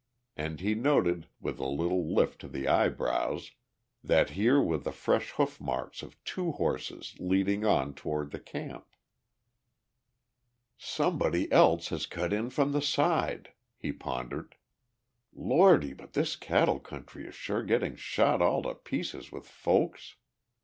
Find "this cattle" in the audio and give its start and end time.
16.13-16.79